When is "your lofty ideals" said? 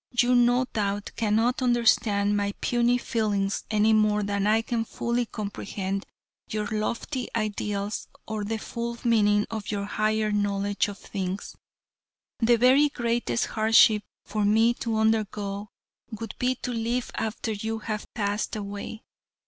6.49-8.07